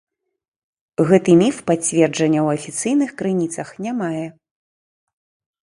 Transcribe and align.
Гэты 1.11 1.31
міф 1.41 1.55
пацверджання 1.69 2.39
ў 2.43 2.47
афіцыйных 2.59 3.09
крыніцах 3.21 3.67
не 3.87 3.91
мае. 4.01 4.27